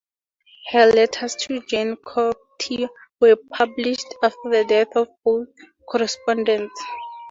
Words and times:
Her 0.71 0.87
letters 0.87 1.35
to 1.41 1.59
Jean 1.69 1.95
Cocteau 1.95 2.89
were 3.19 3.37
published 3.51 4.11
after 4.23 4.49
the 4.49 4.65
death 4.67 4.95
of 4.95 5.09
both 5.23 5.49
correspondents. 5.87 6.81